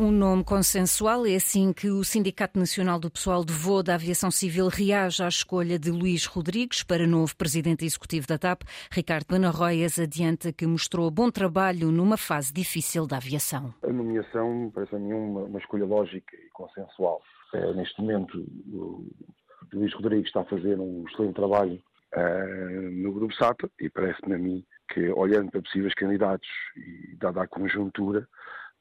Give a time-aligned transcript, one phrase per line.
[0.00, 4.30] Um nome consensual é assim que o Sindicato Nacional do Pessoal de Voo da Aviação
[4.30, 8.62] Civil reage à escolha de Luís Rodrigues para novo presidente executivo da TAP.
[8.92, 13.74] Ricardo Benarroias adianta que mostrou bom trabalho numa fase difícil da aviação.
[13.82, 17.20] A nomeação parece a mim uma, uma escolha lógica e consensual.
[17.52, 18.38] É, neste momento,
[18.72, 19.04] o
[19.72, 21.82] Luís Rodrigues está a fazer um excelente trabalho
[22.14, 27.42] uh, no Grupo SATA e parece-me a mim que, olhando para possíveis candidatos e dada
[27.42, 28.28] a conjuntura,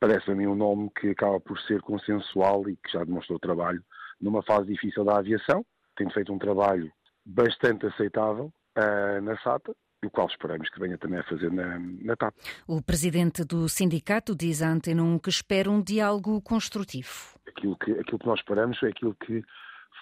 [0.00, 3.82] parece a mim um nome que acaba por ser consensual e que já demonstrou trabalho
[4.20, 5.64] numa fase difícil da aviação,
[5.96, 6.90] tem feito um trabalho
[7.24, 9.74] bastante aceitável uh, na SATA,
[10.04, 12.34] o qual esperamos que venha também a fazer na, na TAP.
[12.66, 17.38] O presidente do sindicato diz à Antena 1 que espera um diálogo construtivo.
[17.48, 19.42] Aquilo que, aquilo que nós esperamos é aquilo que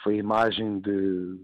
[0.03, 1.41] foi a imagem de,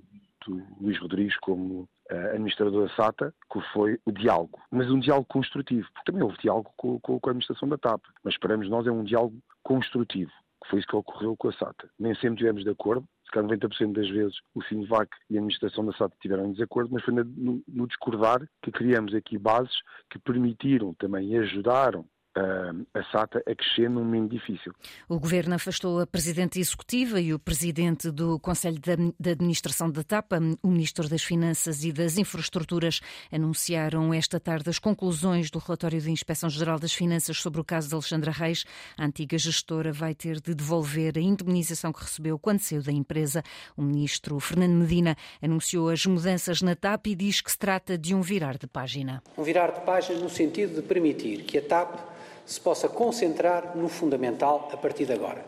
[0.46, 5.26] do Luís Rodrigues como uh, administrador da SATA, que foi o diálogo, mas um diálogo
[5.28, 8.86] construtivo, porque também houve diálogo com, com, com a administração da TAP, mas esperamos nós
[8.86, 10.30] é um diálogo construtivo,
[10.62, 11.88] que foi isso que ocorreu com a SATA.
[11.98, 15.84] Nem sempre estivemos de acordo, se calhar 90% das vezes o Sinvac e a administração
[15.86, 19.74] da SATA tiveram em desacordo, mas foi no, no discordar que criamos aqui bases
[20.10, 22.04] que permitiram também e ajudaram
[22.36, 24.72] a SATA a crescer num momento difícil.
[25.08, 28.78] O Governo afastou a Presidente Executiva e o Presidente do Conselho
[29.18, 30.38] de Administração da TAPA.
[30.62, 33.00] O Ministro das Finanças e das Infraestruturas
[33.32, 37.94] anunciaram esta tarde as conclusões do relatório da Inspeção-Geral das Finanças sobre o caso de
[37.94, 38.64] Alexandra Reis.
[38.96, 43.42] A antiga gestora vai ter de devolver a indemnização que recebeu quando saiu da empresa.
[43.76, 48.14] O Ministro Fernando Medina anunciou as mudanças na TAP e diz que se trata de
[48.14, 49.22] um virar de página.
[49.36, 52.10] Um virar de página no sentido de permitir que a TAP
[52.50, 55.46] se possa concentrar no fundamental a partir de agora.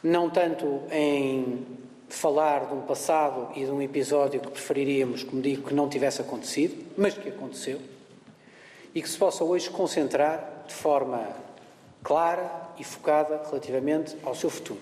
[0.00, 1.66] Não tanto em
[2.08, 6.20] falar de um passado e de um episódio que preferiríamos, como digo, que não tivesse
[6.20, 7.80] acontecido, mas que aconteceu,
[8.94, 11.26] e que se possa hoje concentrar de forma
[12.04, 14.78] clara e focada relativamente ao seu futuro.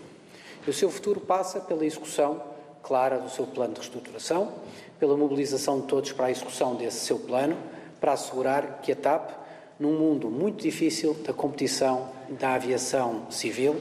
[0.67, 2.43] E o seu futuro passa pela execução
[2.83, 4.53] clara do seu plano de reestruturação,
[4.99, 7.57] pela mobilização de todos para a execução desse seu plano,
[7.99, 9.41] para assegurar que a TAP
[9.81, 13.81] num mundo muito difícil da competição da aviação civil,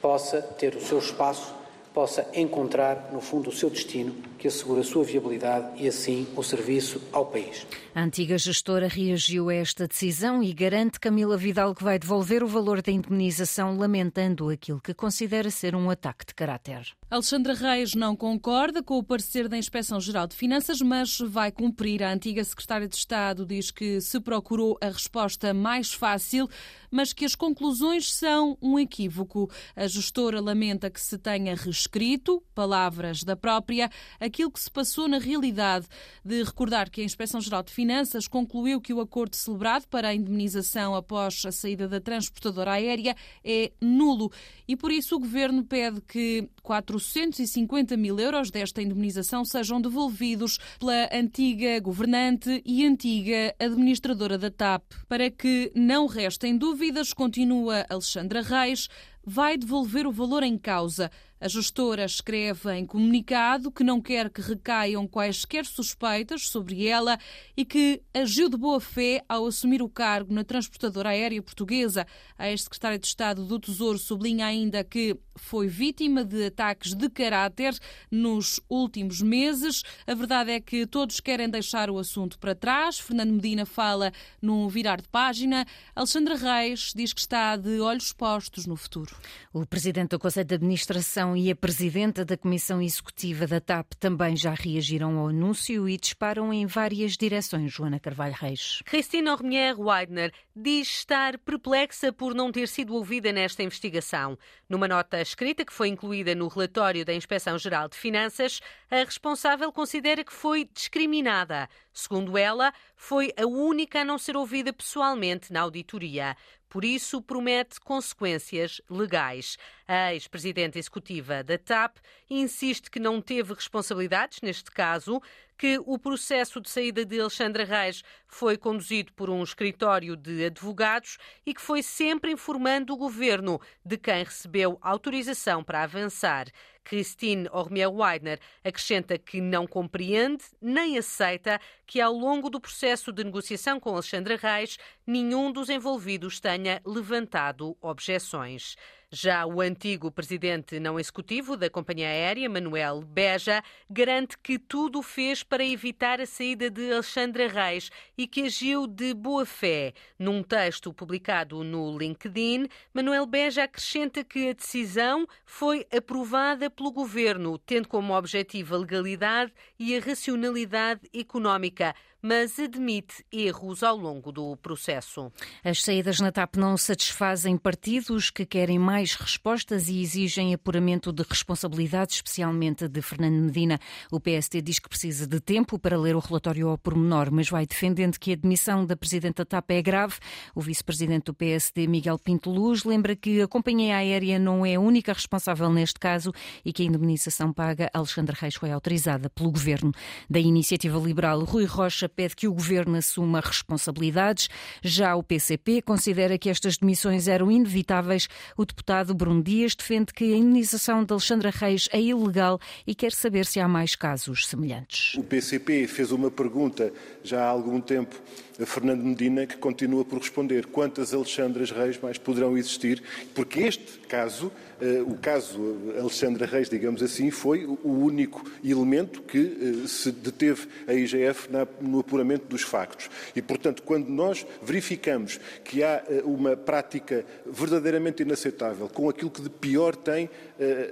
[0.00, 1.54] possa ter o seu espaço,
[1.98, 6.44] possa encontrar, no fundo, o seu destino, que assegura a sua viabilidade e, assim, o
[6.44, 7.66] serviço ao país.
[7.92, 12.46] A antiga gestora reagiu a esta decisão e garante Camila Vidal que vai devolver o
[12.46, 16.86] valor da indemnização, lamentando aquilo que considera ser um ataque de caráter.
[17.10, 22.04] Alexandra Reis não concorda com o parecer da Inspeção-Geral de Finanças, mas vai cumprir.
[22.04, 26.48] A antiga secretária de Estado diz que se procurou a resposta mais fácil,
[26.92, 29.50] mas que as conclusões são um equívoco.
[29.74, 31.56] A gestora lamenta que se tenha
[31.88, 33.90] reescrito, palavras da própria,
[34.20, 35.86] aquilo que se passou na realidade.
[36.24, 40.94] De recordar que a Inspeção-Geral de Finanças concluiu que o acordo celebrado para a indemnização
[40.94, 44.30] após a saída da transportadora aérea é nulo
[44.66, 50.58] e por isso o governo pede que 4 450 mil euros desta indemnização sejam devolvidos
[50.78, 54.82] pela antiga governante e antiga administradora da TAP.
[55.08, 58.88] Para que não restem dúvidas, continua Alexandra Reis,
[59.24, 61.10] vai devolver o valor em causa.
[61.40, 67.16] A gestora escreve em comunicado que não quer que recaiam quaisquer suspeitas sobre ela
[67.56, 72.04] e que agiu de boa fé ao assumir o cargo na transportadora aérea portuguesa.
[72.36, 77.76] A ex-secretária de Estado do Tesouro sublinha ainda que foi vítima de ataques de caráter
[78.10, 79.82] nos últimos meses.
[80.06, 82.98] A verdade é que todos querem deixar o assunto para trás.
[82.98, 84.12] Fernando Medina fala
[84.42, 85.66] num virar de página.
[85.94, 89.16] Alexandra Reis diz que está de olhos postos no futuro.
[89.52, 94.36] O presidente do Conselho de Administração e a presidenta da Comissão Executiva da TAP também
[94.36, 98.82] já reagiram ao anúncio e disparam em várias direções, Joana Carvalho Reis.
[98.84, 104.38] Cristina Ormier Weidner diz estar perplexa por não ter sido ouvida nesta investigação.
[104.68, 110.24] Numa nota escrita que foi incluída no relatório da Inspeção-Geral de Finanças, a responsável considera
[110.24, 111.68] que foi discriminada.
[111.92, 116.36] Segundo ela, foi a única a não ser ouvida pessoalmente na auditoria.
[116.68, 119.56] Por isso, promete consequências legais.
[119.90, 121.96] A ex-presidente executiva da TAP
[122.28, 125.18] insiste que não teve responsabilidades neste caso,
[125.56, 131.16] que o processo de saída de Alexandra Reis foi conduzido por um escritório de advogados
[131.46, 136.48] e que foi sempre informando o governo de quem recebeu autorização para avançar.
[136.84, 143.80] Christine Ormier-Weidner acrescenta que não compreende nem aceita que, ao longo do processo de negociação
[143.80, 148.76] com Alexandra Reis, nenhum dos envolvidos tenha levantado objeções.
[149.10, 155.42] Já o antigo presidente não executivo da companhia aérea, Manuel Beja, garante que tudo fez
[155.42, 159.94] para evitar a saída de Alexandra Reis e que agiu de boa fé.
[160.18, 167.56] Num texto publicado no LinkedIn, Manuel Beja acrescenta que a decisão foi aprovada pelo governo,
[167.56, 174.56] tendo como objetivo a legalidade e a racionalidade económica mas admite erros ao longo do
[174.56, 175.30] processo.
[175.64, 181.22] As saídas na TAP não satisfazem partidos que querem mais respostas e exigem apuramento de
[181.22, 183.78] responsabilidades, especialmente de Fernando Medina.
[184.10, 187.66] O PST diz que precisa de tempo para ler o relatório ao pormenor, mas vai
[187.66, 190.16] defendendo que a demissão da Presidente da TAP é grave.
[190.54, 194.80] O vice-presidente do PSD, Miguel Pinto Luz, lembra que a companhia aérea não é a
[194.80, 196.32] única responsável neste caso
[196.64, 199.92] e que a indemnização paga a Alexandre Reis foi autorizada pelo governo.
[200.28, 204.48] Da iniciativa liberal, Rui Rocha pede que o governo assuma responsabilidades.
[204.82, 208.28] Já o PCP considera que estas demissões eram inevitáveis.
[208.56, 213.12] O deputado Bruno Dias defende que a indenização de Alexandra Reis é ilegal e quer
[213.12, 215.14] saber se há mais casos semelhantes.
[215.14, 218.16] O PCP fez uma pergunta já há algum tempo
[218.60, 223.02] a Fernando Medina, que continua por responder quantas Alexandras Reis mais poderão existir,
[223.34, 224.50] porque este caso,
[224.80, 230.66] eh, o caso Alexandra Reis, digamos assim, foi o único elemento que eh, se deteve
[230.88, 231.48] a IGF
[231.80, 233.10] no apuramento dos factos.
[233.34, 239.42] E, portanto, quando nós verificamos que há eh, uma prática verdadeiramente inaceitável com aquilo que
[239.42, 240.28] de pior tem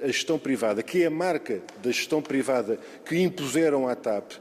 [0.02, 4.32] a gestão privada, que é a marca da gestão privada que impuseram à TAP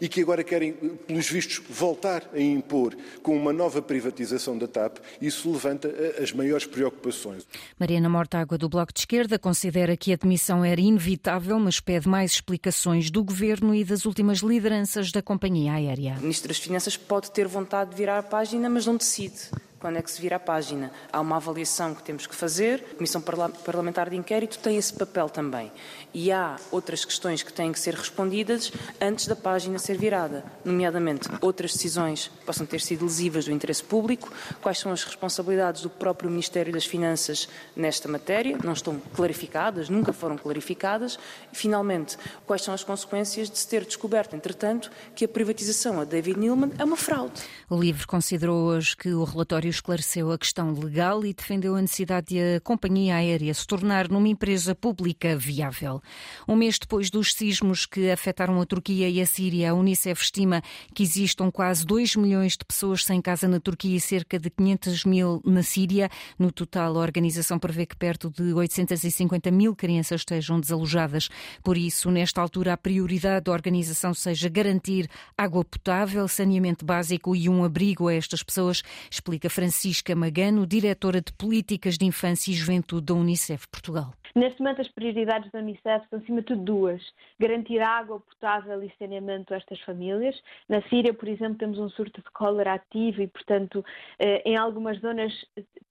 [0.00, 4.98] e que agora querem, pelos vistos, voltar a impor com uma nova privatização da TAP,
[5.20, 7.46] isso levanta eh, as maiores preocupações.
[7.78, 12.32] Mariana Mortágua, do Bloco de Esquerda, considera que a demissão era inevitável, mas pede mais
[12.32, 16.13] explicações do governo e das últimas lideranças da companhia aérea.
[16.18, 19.50] O Ministro das Finanças pode ter vontade de virar a página, mas não decide
[19.84, 20.90] quando é que se vira a página.
[21.12, 25.28] Há uma avaliação que temos que fazer, a Comissão Parlamentar de Inquérito tem esse papel
[25.28, 25.70] também.
[26.14, 31.28] E há outras questões que têm que ser respondidas antes da página ser virada, nomeadamente
[31.42, 34.32] outras decisões que possam ter sido lesivas do interesse público,
[34.62, 37.46] quais são as responsabilidades do próprio Ministério das Finanças
[37.76, 41.18] nesta matéria, não estão clarificadas, nunca foram clarificadas,
[41.52, 42.16] e finalmente,
[42.46, 46.72] quais são as consequências de se ter descoberto, entretanto, que a privatização a David Neilman
[46.78, 47.42] é uma fraude.
[47.68, 52.28] O LIVRE considerou hoje que o relatório esclareceu a questão legal e defendeu a necessidade
[52.28, 56.00] de a companhia aérea se tornar numa empresa pública viável.
[56.48, 60.62] Um mês depois dos sismos que afetaram a Turquia e a Síria, a Unicef estima
[60.94, 65.04] que existam quase 2 milhões de pessoas sem casa na Turquia e cerca de 500
[65.04, 66.08] mil na Síria.
[66.38, 71.28] No total, a organização prevê que perto de 850 mil crianças estejam desalojadas.
[71.62, 77.48] Por isso, nesta altura, a prioridade da organização seja garantir água potável, saneamento básico e
[77.48, 83.06] um abrigo a estas pessoas, explica Francisca Magano, diretora de Políticas de Infância e Juventude
[83.06, 84.12] da Unicef Portugal.
[84.34, 87.00] Neste momento, as prioridades da Unicef são, acima de tudo, duas:
[87.38, 90.34] garantir água potável e saneamento a estas famílias.
[90.68, 93.84] Na Síria, por exemplo, temos um surto de cólera ativo e, portanto,
[94.18, 95.32] eh, em algumas zonas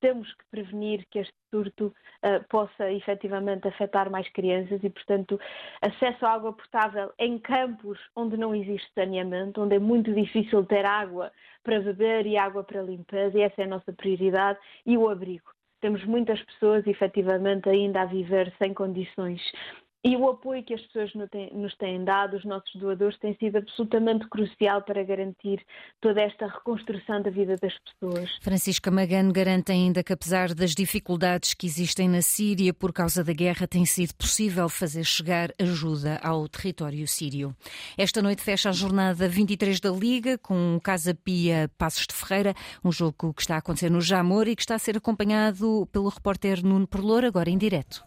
[0.03, 5.39] temos que prevenir que este surto eh, possa efetivamente afetar mais crianças e, portanto,
[5.81, 10.85] acesso à água potável em campos onde não existe saneamento, onde é muito difícil ter
[10.85, 11.31] água
[11.63, 15.49] para beber e água para limpeza, e essa é a nossa prioridade, e o abrigo.
[15.79, 19.41] Temos muitas pessoas, efetivamente, ainda a viver sem condições
[20.03, 21.11] e o apoio que as pessoas
[21.53, 25.65] nos têm dado, os nossos doadores, tem sido absolutamente crucial para garantir
[26.01, 28.29] toda esta reconstrução da vida das pessoas.
[28.41, 33.31] Francisca Magano garante ainda que, apesar das dificuldades que existem na Síria por causa da
[33.31, 37.55] guerra, tem sido possível fazer chegar ajuda ao território sírio.
[37.97, 42.91] Esta noite fecha a jornada 23 da Liga com Casa Pia Passos de Ferreira, um
[42.91, 46.61] jogo que está a acontecer no Jamor e que está a ser acompanhado pelo repórter
[46.61, 48.03] Nuno Perlour, agora em direto.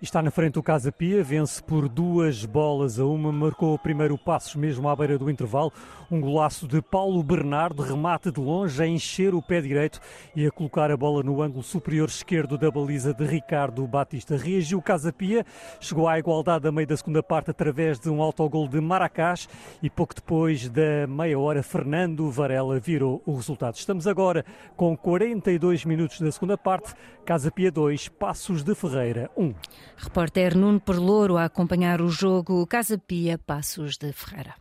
[0.00, 4.18] Está na frente o Casa Pia, vence por duas bolas a uma, marcou o primeiro
[4.18, 5.72] passo mesmo à beira do intervalo.
[6.10, 9.98] Um golaço de Paulo Bernardo, remate de longe, a encher o pé direito
[10.36, 14.36] e a colocar a bola no ângulo superior esquerdo da baliza de Ricardo Batista.
[14.36, 15.46] Reagiu o Casa Pia,
[15.80, 19.48] chegou à igualdade a meio da segunda parte através de um autogol de Maracás
[19.82, 23.76] e pouco depois da meia hora, Fernando Varela virou o resultado.
[23.76, 24.44] Estamos agora
[24.76, 26.92] com 42 minutos da segunda parte.
[27.26, 29.52] Casa Pia 2, Passos de Ferreira 1.
[29.96, 34.54] Repórter Nuno Perlouro a acompanhar o jogo Casa Pia Passos de Ferreira.